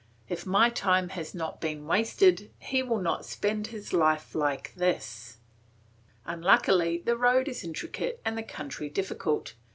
If 0.27 0.47
my 0.47 0.71
time 0.71 1.09
has 1.09 1.35
not 1.35 1.61
been 1.61 1.85
wasted 1.85 2.51
he 2.57 2.81
will 2.81 2.97
not 2.97 3.23
spend 3.23 3.67
his 3.67 3.93
life 3.93 4.33
like 4.33 4.73
this. 4.73 5.37
Unluckily 6.25 6.97
the 6.97 7.15
road 7.15 7.47
is 7.47 7.63
intricate 7.63 8.19
and 8.25 8.35
the 8.35 8.41
country 8.41 8.89
difficult. 8.89 9.53